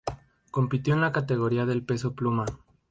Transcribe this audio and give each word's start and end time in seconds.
Compitió 0.49 0.95
en 0.95 1.01
la 1.01 1.11
categoría 1.11 1.67
del 1.67 1.83
peso 1.83 2.15
pluma. 2.15 2.47